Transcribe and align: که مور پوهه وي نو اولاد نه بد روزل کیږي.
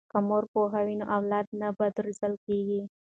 که 0.11 0.17
مور 0.27 0.43
پوهه 0.53 0.81
وي 0.85 0.95
نو 0.99 1.05
اولاد 1.17 1.47
نه 1.61 1.67
بد 1.77 1.95
روزل 2.05 2.33
کیږي. 2.45 2.81